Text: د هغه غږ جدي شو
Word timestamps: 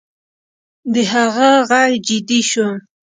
د 0.93 0.95
هغه 1.13 1.49
غږ 1.69 1.91
جدي 2.07 2.41
شو 2.49 2.67